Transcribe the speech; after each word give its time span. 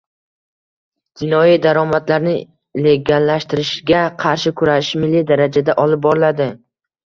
Jinoiy 1.21 1.57
daromadlarni 1.65 2.33
legallashtirishga 2.87 4.03
qarshi 4.27 4.57
kurashish 4.63 4.93
milliy 5.07 5.27
darajada 5.33 5.81
olib 5.87 6.07
boriladi 6.11 6.53